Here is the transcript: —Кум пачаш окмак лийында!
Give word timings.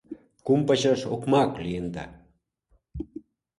—Кум 0.45 0.59
пачаш 0.67 1.01
окмак 1.13 1.51
лийында! 1.63 2.05